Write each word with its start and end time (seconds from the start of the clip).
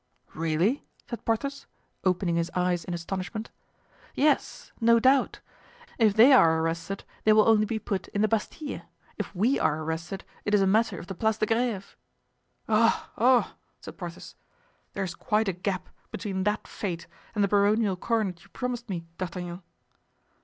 "Really?" 0.33 0.83
said 1.07 1.23
Porthos, 1.25 1.67
opening 2.03 2.35
his 2.35 2.49
eyes 2.55 2.83
in 2.83 2.95
astonishment. 2.95 3.51
"Yes, 4.15 4.71
no 4.81 4.99
doubt. 4.99 5.41
If 5.99 6.15
they 6.15 6.33
are 6.33 6.59
arrested 6.59 7.03
they 7.23 7.33
will 7.33 7.47
only 7.47 7.65
be 7.67 7.77
put 7.77 8.07
in 8.07 8.21
the 8.23 8.27
Bastile; 8.27 8.81
if 9.19 9.35
we 9.35 9.59
are 9.59 9.83
arrested 9.83 10.23
it 10.43 10.55
is 10.55 10.61
a 10.61 10.65
matter 10.65 10.97
of 10.97 11.05
the 11.05 11.13
Place 11.13 11.37
de 11.37 11.45
Greve." 11.45 11.95
"Oh! 12.67 13.11
oh!" 13.15 13.53
said 13.79 13.99
Porthos, 13.99 14.33
"there 14.93 15.03
is 15.03 15.13
quite 15.13 15.47
a 15.47 15.53
gap 15.53 15.87
between 16.09 16.45
that 16.45 16.67
fate 16.67 17.05
and 17.35 17.43
the 17.43 17.47
baronial 17.47 17.95
coronet 17.95 18.41
you 18.41 18.49
promised 18.49 18.89
me, 18.89 19.05
D'Artagnan." 19.19 19.61